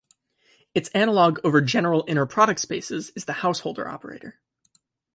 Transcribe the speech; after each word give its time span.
Its 0.73 0.89
analogue 0.95 1.39
over 1.43 1.61
general 1.61 2.03
inner 2.07 2.25
product 2.25 2.59
spaces 2.59 3.11
is 3.15 3.25
the 3.25 3.33
Householder 3.45 3.87
operator. 3.87 4.39